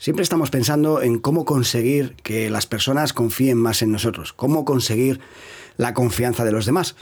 Siempre 0.00 0.22
estamos 0.22 0.52
pensando 0.52 1.02
en 1.02 1.18
cómo 1.18 1.44
conseguir 1.44 2.14
que 2.22 2.50
las 2.50 2.66
personas 2.66 3.12
confíen 3.12 3.58
más 3.58 3.82
en 3.82 3.90
nosotros, 3.90 4.32
cómo 4.32 4.64
conseguir 4.64 5.18
la 5.76 5.92
confianza 5.92 6.44
de 6.44 6.52
los 6.52 6.66
demás. 6.66 6.94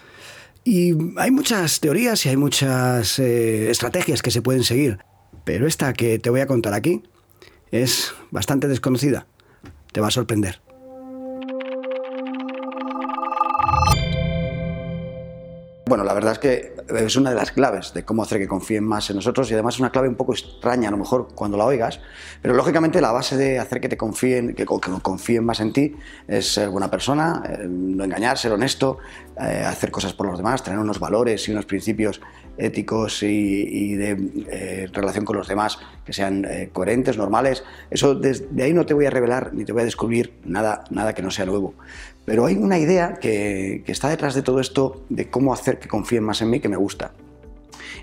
Y 0.64 0.95
hay 1.19 1.30
muchas 1.30 1.80
teorías 1.80 2.24
y 2.24 2.30
hay 2.30 2.38
muchas 2.38 3.19
eh, 3.19 3.71
estrategias 3.71 4.22
que 4.22 4.30
se 4.30 4.40
pueden 4.40 4.64
seguir, 4.64 4.98
pero 5.45 5.67
esta 5.67 5.93
que 5.93 6.19
te 6.19 6.30
voy 6.30 6.40
a 6.40 6.46
contar 6.46 6.72
aquí 6.72 7.03
es 7.71 8.14
bastante 8.30 8.67
desconocida. 8.67 9.26
Te 9.92 10.01
va 10.01 10.08
a 10.08 10.10
sorprender. 10.10 10.63
Bueno, 15.85 16.02
la 16.02 16.15
verdad 16.15 16.33
es 16.33 16.38
que 16.38 16.76
es 16.88 17.16
una 17.16 17.30
de 17.30 17.37
las 17.37 17.52
claves 17.52 17.92
de 17.95 18.05
cómo 18.05 18.23
hacer 18.23 18.38
que 18.38 18.46
confíen 18.46 18.84
más 18.84 19.10
en 19.10 19.16
nosotros 19.16 19.50
y 19.50 19.55
además 19.55 19.74
es 19.74 19.80
una 19.80 19.91
clave 19.91 20.09
un 20.09 20.14
poco 20.14 20.32
extraña 20.32 20.88
a 20.88 20.91
lo 20.91 20.96
mejor 20.96 21.28
cuando 21.34 21.56
la 21.56 21.64
oigas, 21.64 22.01
pero 22.42 22.55
lógicamente 22.55 23.01
la 23.01 23.12
base 23.12 23.37
de 23.37 23.59
hacer 23.59 23.80
que 23.80 23.88
te 23.88 23.97
confíen, 23.97 24.55
que, 24.55 24.65
confíen 24.65 25.45
más 25.45 25.61
en 25.61 25.73
ti 25.73 25.97
es 26.28 26.52
ser 26.52 26.69
buena 26.69 26.91
persona, 26.91 27.42
eh, 27.48 27.66
no 27.69 28.05
engañar, 28.05 28.38
ser 28.38 28.52
honesto, 28.52 28.98
eh, 29.41 29.64
hacer 29.66 29.91
cosas 29.91 30.12
por 30.12 30.27
los 30.27 30.38
demás, 30.38 30.62
tener 30.62 30.78
unos 30.78 31.01
valores 31.01 31.48
y 31.48 31.52
unos 31.52 31.66
principios 31.66 32.20
éticos 32.59 33.23
y, 33.23 33.95
de 33.97 34.47
eh, 34.48 34.89
relación 34.92 35.25
con 35.25 35.37
los 35.37 35.47
demás 35.47 35.78
que 36.06 36.14
sean 36.14 36.47
coherentes, 36.73 37.19
normales. 37.19 37.64
Eso 37.91 38.14
desde 38.14 38.62
ahí 38.62 38.73
no 38.73 38.87
te 38.87 38.95
voy 38.95 39.05
a 39.06 39.11
revelar 39.11 39.53
ni 39.53 39.64
te 39.64 39.73
voy 39.73 39.83
a 39.83 39.84
descubrir 39.84 40.33
nada, 40.45 40.84
nada 40.91 41.14
que 41.14 41.20
no 41.20 41.30
sea 41.30 41.45
nuevo. 41.45 41.75
Pero 42.27 42.45
hay 42.45 42.56
una 42.56 42.77
idea 42.77 43.14
que, 43.20 43.84
está 43.87 44.09
detrás 44.09 44.34
de 44.34 44.42
todo 44.42 44.61
esto 44.61 45.05
de 45.09 45.30
cómo 45.30 45.55
hacer 45.55 45.78
que 45.78 45.89
confíen 45.89 46.25
más 46.25 46.42
en 46.42 46.50
mí 46.50 46.59
que 46.59 46.69
gusta. 46.77 47.12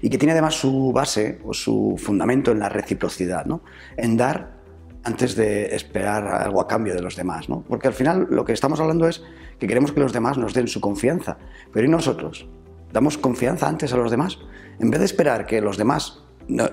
Y 0.02 0.10
que 0.10 0.18
tiene 0.18 0.34
además 0.34 0.56
su 0.56 0.92
base 0.92 1.40
o 1.46 1.54
su 1.54 1.96
fundamento 1.98 2.52
en 2.52 2.60
la 2.60 2.70
reciprocidad, 2.70 3.46
¿no? 3.46 3.62
en 3.98 4.18
dar 4.18 4.62
antes 5.04 5.36
de 5.36 5.76
esperar 5.76 6.28
algo 6.28 6.62
a 6.62 6.68
cambio 6.68 6.94
de 6.94 7.02
los 7.02 7.16
demás. 7.16 7.50
¿no? 7.50 7.64
Porque 7.68 7.88
al 7.88 7.94
final 7.94 8.28
lo 8.30 8.46
que 8.46 8.54
estamos 8.54 8.80
hablando 8.80 9.08
es 9.08 9.24
que 9.60 9.68
queremos 9.68 9.92
que 9.92 10.00
los 10.00 10.14
demás 10.14 10.38
nos 10.38 10.54
den 10.54 10.68
su 10.68 10.82
confianza. 10.82 11.38
Pero 11.72 11.88
¿y 11.88 11.90
nosotros? 11.90 12.48
¿Damos 12.92 13.18
confianza 13.18 13.68
antes 13.68 13.94
a 13.94 13.98
los 13.98 14.12
demás? 14.12 14.40
En 14.80 14.90
vez 14.90 15.00
de 15.00 15.06
esperar 15.06 15.46
que 15.46 15.62
los 15.62 15.78
demás 15.78 16.24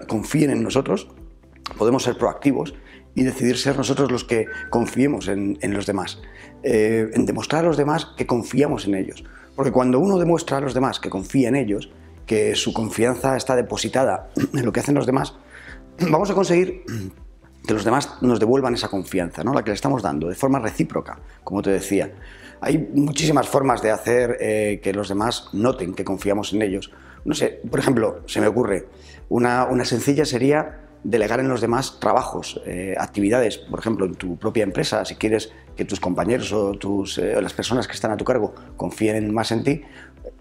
confíen 0.08 0.50
en 0.50 0.62
nosotros, 0.62 1.08
podemos 1.78 2.02
ser 2.02 2.19
proactivos 2.19 2.74
y 3.14 3.22
decidir 3.22 3.56
ser 3.56 3.77
nosotros 3.77 4.11
los 4.11 4.25
que 4.25 4.47
confiemos 4.70 5.28
en, 5.28 5.58
los 5.62 5.86
demás, 5.86 6.20
eh, 6.62 7.11
en 7.12 7.27
demostrar 7.27 7.64
a 7.64 7.69
los 7.69 7.77
demás 7.77 8.08
que 8.17 8.27
confiamos 8.27 8.86
en 8.86 8.94
ellos. 8.94 9.25
Porque 9.56 9.72
cuando 9.72 9.98
uno 9.98 10.19
demuestra 10.19 10.58
a 10.58 10.61
los 10.61 10.75
demás 10.75 11.00
que 11.00 11.11
confía 11.11 11.48
en 11.48 11.56
ellos, 11.56 11.91
que 12.27 12.55
su 12.55 12.72
confianza 12.72 13.36
está 13.36 13.56
depositada 13.56 14.30
en 14.55 14.64
lo 14.64 14.72
que 14.72 14.80
hacen 14.80 14.94
los 14.94 15.06
demás, 15.06 15.34
vamos 16.11 16.30
a 16.30 16.34
conseguir 16.34 16.84
que 17.67 17.75
los 17.75 17.84
demás 17.84 18.17
nos 18.22 18.41
devuelvan 18.41 18.75
esa 18.75 18.89
confianza, 18.89 19.45
¿no? 19.45 19.52
la 19.52 19.62
que 19.62 19.70
le 19.70 19.74
estamos 19.74 20.02
dando, 20.02 20.28
de 20.28 20.34
forma 20.34 20.58
recíproca, 20.58 21.19
como 21.45 21.62
te 21.62 21.70
decía. 21.70 22.12
Hay 22.62 22.78
muchísimas 22.95 23.48
formas 23.48 23.83
de 23.83 23.91
hacer 23.91 24.36
eh, 24.39 24.80
que 24.83 24.92
los 24.92 25.08
demás 25.08 25.48
noten 25.52 25.95
que 25.95 26.05
confiamos 26.05 26.52
en 26.52 26.62
ellos. 26.62 26.92
No 27.24 27.34
sé, 27.34 27.61
por 27.70 27.80
ejemplo, 27.80 28.20
se 28.27 28.41
me 28.41 28.47
ocurre, 28.47 28.86
una, 29.28 29.64
una 29.64 29.84
sencilla 29.84 30.24
sería 30.24 30.89
delegar 31.04 31.40
en 31.40 31.48
los 31.48 31.60
demás 31.60 31.98
trabajos, 31.98 32.60
eh, 32.66 32.94
actividades, 32.98 33.58
por 33.58 33.78
ejemplo, 33.78 34.06
en 34.06 34.14
tu 34.14 34.36
propia 34.36 34.64
empresa, 34.64 35.04
si 35.04 35.16
quieres 35.16 35.52
que 35.76 35.84
tus 35.84 36.00
compañeros 36.00 36.52
o, 36.52 36.72
eh, 37.18 37.40
las 37.40 37.54
personas 37.54 37.86
que 37.86 37.94
están 37.94 38.10
a 38.10 38.16
tu 38.16 38.24
cargo 38.24 38.54
confíen 38.76 39.32
más 39.32 39.50
en 39.52 39.64
ti, 39.64 39.82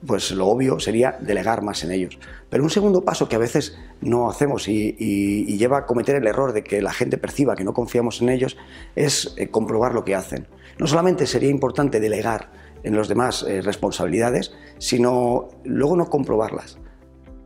pues 0.06 0.32
lo 0.32 0.48
obvio 0.48 0.80
sería 0.80 1.18
delegar 1.20 1.62
más 1.62 1.84
en 1.84 1.92
ellos. 1.92 2.20
Pero 2.50 2.64
un 2.64 2.70
segundo 2.70 3.02
paso 3.02 3.30
que 3.30 3.36
a 3.36 3.40
veces 3.40 3.78
no 4.02 4.30
hacemos 4.30 4.68
y, 4.68 5.58
lleva 5.58 5.80
a 5.80 5.86
cometer 5.86 6.16
el 6.16 6.28
error 6.28 6.54
de 6.54 6.64
que 6.64 6.82
la 6.82 6.94
gente 6.94 7.18
perciba 7.18 7.56
que 7.56 7.64
no 7.64 7.74
confiamos 7.74 8.22
en 8.22 8.30
ellos 8.30 8.58
es 8.96 9.34
eh, 9.38 9.50
comprobar 9.50 9.94
lo 9.94 10.04
que 10.04 10.16
hacen. 10.16 10.48
No 10.78 10.88
solamente 10.88 11.26
sería 11.26 11.50
importante 11.50 12.00
delegar 12.00 12.52
en 12.84 12.96
los 12.96 13.10
demás 13.10 13.46
responsabilidades, 13.64 14.54
sino 14.78 15.50
luego 15.66 15.98
no 15.98 16.10
comprobarlas. 16.10 16.80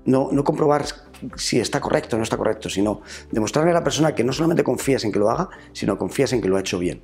No 0.06 0.44
comprobar 0.44 0.86
si 1.36 1.60
está 1.60 1.80
correcto 1.80 2.16
o 2.16 2.20
no 2.20 2.24
está 2.24 2.38
correcto, 2.38 2.70
sino 2.70 3.02
demostrarle 3.32 3.72
a 3.72 3.74
la 3.74 3.84
persona 3.84 4.16
que 4.16 4.24
no 4.24 4.34
solamente 4.34 4.64
confías 4.64 5.04
en 5.04 5.12
que 5.12 5.20
lo 5.20 5.30
haga, 5.30 5.50
sino 5.74 5.98
confías 5.98 6.34
en 6.34 6.42
que 6.42 6.48
lo 6.48 6.58
ha 6.58 6.60
hecho 6.60 6.80
bien. 6.80 7.02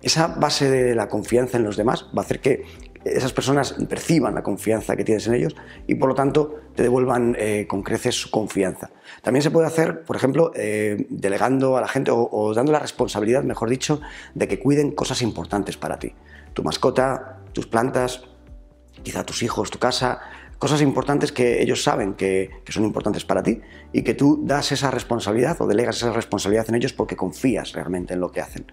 Esa 0.00 0.28
base 0.28 0.70
de 0.70 0.94
la 0.94 1.08
confianza 1.08 1.56
en 1.56 1.64
los 1.64 1.76
demás 1.76 2.06
va 2.16 2.22
a 2.22 2.24
hacer 2.24 2.40
que 2.40 2.64
esas 3.04 3.32
personas 3.32 3.74
perciban 3.88 4.34
la 4.34 4.42
confianza 4.42 4.96
que 4.96 5.04
tienes 5.04 5.26
en 5.26 5.34
ellos 5.34 5.56
y 5.86 5.94
por 5.94 6.08
lo 6.08 6.14
tanto 6.14 6.56
te 6.74 6.82
devuelvan 6.82 7.36
eh, 7.38 7.66
con 7.68 7.82
creces 7.82 8.14
su 8.14 8.30
confianza. 8.30 8.90
También 9.22 9.42
se 9.42 9.50
puede 9.50 9.66
hacer, 9.66 10.02
por 10.04 10.16
ejemplo, 10.16 10.52
eh, 10.54 11.06
delegando 11.08 11.76
a 11.76 11.80
la 11.80 11.88
gente 11.88 12.10
o, 12.10 12.28
o, 12.30 12.54
dando 12.54 12.72
la 12.72 12.78
responsabilidad, 12.78 13.42
mejor 13.42 13.70
dicho, 13.70 14.00
de 14.34 14.48
que 14.48 14.58
cuiden 14.58 14.92
cosas 14.92 15.22
importantes 15.22 15.76
para 15.76 15.98
ti. 15.98 16.12
Tu 16.54 16.62
mascota, 16.62 17.40
tus 17.52 17.66
plantas, 17.66 18.22
quizá 19.02 19.24
tus 19.24 19.42
hijos, 19.42 19.70
tu 19.70 19.78
casa, 19.78 20.20
cosas 20.58 20.82
importantes 20.82 21.30
que 21.32 21.62
ellos 21.62 21.82
saben 21.82 22.14
que, 22.14 22.50
son 22.68 22.84
importantes 22.84 23.24
para 23.24 23.42
ti 23.42 23.60
y 23.92 24.02
que 24.02 24.14
tú 24.14 24.42
das 24.44 24.72
esa 24.72 24.90
responsabilidad 24.90 25.60
o 25.60 25.66
delegas 25.66 25.96
esa 25.98 26.12
responsabilidad 26.12 26.68
en 26.68 26.74
ellos 26.74 26.92
porque 26.92 27.16
confías 27.16 27.72
realmente 27.72 28.14
en 28.14 28.20
lo 28.20 28.30
que 28.32 28.40
hacen. 28.40 28.66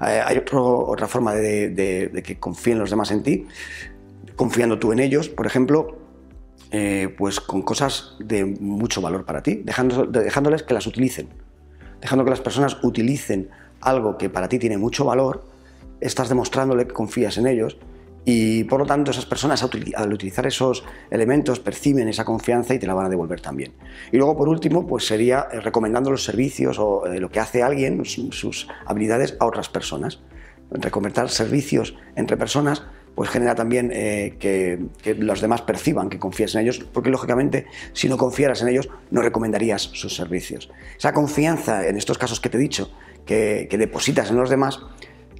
Eh, 0.00 0.22
hay 0.24 0.38
otra 0.38 1.08
forma 1.08 1.34
de, 1.34 2.22
que 2.24 2.38
confíen 2.38 2.78
los 2.78 2.90
demás 2.90 3.10
en 3.10 3.22
ti, 3.22 3.46
confiando 4.36 4.78
tú 4.78 4.92
en 4.92 5.00
ellos, 5.00 5.28
por 5.28 5.46
ejemplo, 5.46 5.98
eh, 6.70 7.14
pues 7.18 7.40
con 7.40 7.62
cosas 7.62 8.16
de 8.20 8.44
mucho 8.44 9.00
valor 9.00 9.24
para 9.24 9.42
ti, 9.42 9.62
dejándoles 9.64 10.62
que 10.62 10.74
las 10.74 10.86
utilicen, 10.86 11.28
dejando 12.00 12.24
que 12.24 12.30
las 12.30 12.40
personas 12.40 12.78
utilicen 12.82 13.50
algo 13.80 14.16
que 14.16 14.30
para 14.30 14.48
ti 14.48 14.58
tiene 14.58 14.78
mucho 14.78 15.04
valor, 15.04 15.44
estás 16.00 16.28
demostrándole 16.28 16.86
que 16.86 16.92
confías 16.92 17.36
en 17.36 17.46
ellos 17.48 17.76
y 18.24 18.64
por 18.64 18.80
lo 18.80 18.86
tanto 18.86 19.10
esas 19.10 19.26
personas 19.26 19.62
al 19.62 20.12
utilizar 20.12 20.46
esos 20.46 20.84
elementos 21.10 21.58
perciben 21.60 22.08
esa 22.08 22.24
confianza 22.24 22.74
y 22.74 22.78
te 22.78 22.86
la 22.86 22.94
van 22.94 23.06
a 23.06 23.08
devolver 23.08 23.40
también. 23.40 23.72
Y 24.12 24.16
luego 24.16 24.36
por 24.36 24.48
último 24.48 24.86
pues 24.86 25.06
sería 25.06 25.48
eh, 25.52 25.60
recomendando 25.60 26.10
los 26.10 26.24
servicios 26.24 26.78
o 26.78 27.06
eh, 27.06 27.18
lo 27.18 27.30
que 27.30 27.40
hace 27.40 27.62
alguien, 27.62 28.04
sus 28.04 28.68
habilidades 28.86 29.36
a 29.40 29.46
otras 29.46 29.68
personas. 29.68 30.20
Recomendar 30.70 31.28
servicios 31.30 31.96
entre 32.16 32.36
personas 32.36 32.84
pues 33.14 33.28
genera 33.28 33.54
también 33.54 33.90
eh, 33.92 34.36
que, 34.38 34.78
los 35.18 35.42
demás 35.42 35.60
perciban 35.62 36.08
que 36.08 36.18
confías 36.18 36.54
en 36.54 36.62
ellos, 36.62 36.78
porque 36.78 37.10
lógicamente 37.10 37.66
si 37.92 38.08
no 38.08 38.16
confiaras 38.16 38.62
en 38.62 38.68
ellos 38.68 38.88
no 39.10 39.20
recomendarías 39.20 39.82
sus 39.82 40.16
servicios. 40.16 40.70
Esa 40.96 41.12
confianza 41.12 41.86
en 41.86 41.98
estos 41.98 42.16
casos 42.16 42.40
que 42.40 42.48
te 42.48 42.56
he 42.56 42.60
dicho, 42.60 42.90
que 43.26 43.68
depositas 43.70 44.30
en 44.30 44.36
los 44.36 44.48
demás, 44.48 44.80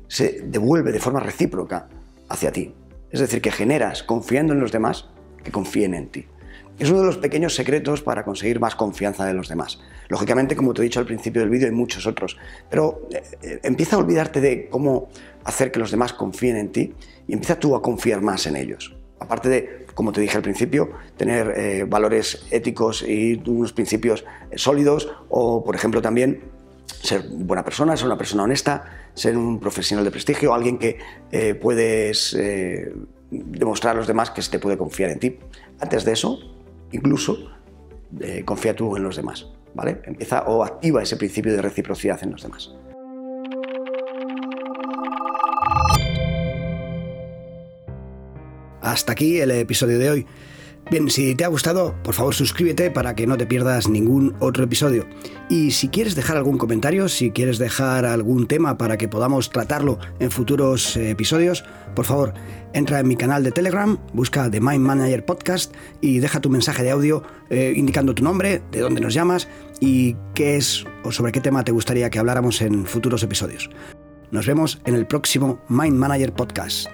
se 0.07 0.43
devuelve 0.45 0.93
de 0.93 1.01
forma 1.01 1.21
recíproca 1.21 1.89
hacia 2.33 2.51
ti. 2.51 2.75
Es 3.11 3.21
decir, 3.21 3.43
que 3.43 3.53
generas 3.53 4.03
confiando 4.03 4.55
en 4.55 4.61
los 4.61 4.73
demás 4.73 5.09
que 5.45 5.53
confíen 5.53 5.95
en 5.95 6.09
ti. 6.09 6.27
Es 6.79 6.91
uno 6.91 7.01
de 7.01 7.07
los 7.07 7.19
pequeños 7.19 7.55
secretos 7.55 8.03
para 8.03 8.25
conseguir 8.25 8.59
más 8.59 8.75
confianza 8.75 9.27
de 9.27 9.35
los 9.35 9.49
demás. 9.49 9.79
Lógicamente, 10.09 10.57
como 10.57 10.73
te 10.73 10.81
he 10.81 10.85
dicho 10.85 10.99
al 10.99 11.07
principio 11.07 11.43
del 11.43 11.51
vídeo, 11.51 11.67
hay 11.67 11.75
muchos 11.75 12.07
otros, 12.07 12.39
pero 12.71 13.09
eh, 13.13 13.23
eh, 13.43 13.61
empieza 13.63 13.97
a 13.97 13.99
olvidarte 13.99 14.41
de 14.41 14.69
cómo 14.71 15.09
hacer 15.45 15.71
que 15.71 15.79
los 15.79 15.91
demás 15.91 16.15
confíen 16.15 16.57
en 16.57 16.73
ti 16.73 16.95
y 17.29 17.35
empieza 17.35 17.61
tú 17.61 17.77
a 17.77 17.83
confiar 17.83 18.23
más 18.23 18.47
en 18.47 18.57
ellos. 18.57 18.97
Aparte 19.21 19.49
de, 19.49 19.87
como 19.95 20.11
te 20.13 20.23
dije 20.23 20.37
al 20.37 20.43
principio, 20.43 20.91
tener 21.17 21.53
eh, 21.57 21.85
valores 21.85 22.47
éticos 22.51 23.05
y 23.07 23.41
unos 23.47 23.73
principios 23.75 24.25
sólidos 24.57 25.13
o, 25.29 25.63
por 25.63 25.77
ejemplo, 25.77 26.01
también 26.01 26.52
ser 27.03 27.23
buena 27.29 27.65
persona, 27.65 27.97
ser 27.97 28.07
una 28.07 28.17
persona 28.17 28.45
honesta, 28.45 28.85
ser 29.15 29.37
un 29.37 29.59
profesional 29.59 30.05
de 30.05 30.11
prestigio, 30.11 30.55
alguien 30.55 30.79
que 30.79 30.99
eh, 31.33 31.55
puedes 31.55 32.35
eh, 32.35 32.93
demostrar 33.31 33.97
a 33.97 33.99
los 33.99 34.07
demás 34.07 34.31
que 34.31 34.41
se 34.41 34.51
te 34.51 34.59
puede 34.59 34.79
confiar 34.79 35.11
en 35.11 35.19
ti. 35.19 35.39
Antes 35.81 36.05
de 36.05 36.13
eso, 36.13 36.39
incluso, 36.93 37.51
eh, 38.21 38.45
confía 38.45 38.77
tú 38.77 38.97
en 38.97 39.03
los 39.03 39.17
demás, 39.17 39.49
¿vale? 39.75 40.01
Empieza 40.05 40.43
o 40.43 40.63
activa 40.63 41.03
ese 41.03 41.17
principio 41.17 41.53
de 41.53 41.61
reciprocidad 41.61 42.23
en 42.23 42.31
los 42.31 42.43
demás. 42.43 42.73
Hasta 48.81 49.13
aquí 49.13 49.41
el 49.41 49.51
episodio 49.51 49.99
de 49.99 50.11
hoy. 50.11 50.27
Bien, 50.93 51.09
si 51.09 51.35
te 51.35 51.43
ha 51.43 51.49
gustado, 51.49 51.95
por 52.03 52.13
favor 52.13 52.35
suscríbete 52.35 52.91
para 52.91 53.15
que 53.15 53.27
no 53.27 53.39
te 53.39 53.47
pierdas 53.47 53.89
ningún 53.89 54.37
otro 54.41 54.65
episodio. 54.65 55.07
Y 55.49 55.71
si 55.71 55.89
quieres 55.89 56.15
dejar 56.15 56.37
algún 56.37 56.59
comentario, 56.59 57.09
si 57.09 57.31
quieres 57.31 57.57
dejar 57.57 58.05
algún 58.05 58.47
tema 58.47 58.77
para 58.77 58.99
que 58.99 59.09
podamos 59.09 59.49
tratarlo 59.49 59.99
en 60.19 60.31
futuros 60.31 60.95
eh, 60.99 61.09
episodios, 61.09 61.65
por 61.95 62.05
favor, 62.05 62.35
entra 62.75 63.01
en 63.01 63.09
mi 63.09 63.17
canal 63.17 63.43
de 63.43 63.53
Telegram, 63.53 63.97
busca 64.13 64.51
The 64.51 64.61
Mind 64.61 64.85
Manager 64.85 65.25
Podcast 65.25 65.75
y 66.03 66.19
deja 66.19 66.43
tu 66.43 66.51
mensaje 66.51 66.83
de 66.83 66.91
audio 66.91 67.23
eh, 67.49 67.73
indicando 67.75 68.15
tu 68.15 68.23
nombre, 68.23 68.61
de 68.71 68.81
dónde 68.81 69.01
nos 69.01 69.15
llamas 69.15 69.49
y 69.81 70.15
qué 70.35 70.59
es 70.59 70.85
o 71.05 71.11
sobre 71.11 71.33
qué 71.33 71.41
tema 71.41 71.65
te 71.65 71.73
gustaría 71.73 72.11
que 72.11 72.19
habláramos 72.19 72.61
en 72.61 72.85
futuros 72.85 73.23
episodios. 73.23 73.71
Nos 74.31 74.47
vemos 74.47 74.83
en 74.85 74.95
el 74.95 75.07
próximo 75.07 75.59
Mind 75.71 75.97
Manager 75.97 76.35
Podcast. 76.35 76.91